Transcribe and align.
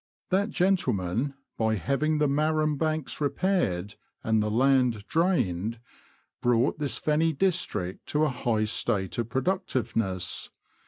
That 0.31 0.49
gentleman, 0.49 1.35
by 1.59 1.75
having 1.75 2.17
the 2.17 2.27
marram 2.27 2.75
banks 2.75 3.21
repaired, 3.21 3.97
and 4.23 4.41
the 4.41 4.49
land 4.49 5.05
drained, 5.05 5.79
brought 6.41 6.79
this 6.79 6.97
fenny 6.97 7.33
district 7.33 8.07
to 8.07 8.23
a 8.23 8.29
high 8.29 8.63
state 8.63 9.19
of 9.19 9.29
produc 9.29 9.67
tiveness. 9.67 10.49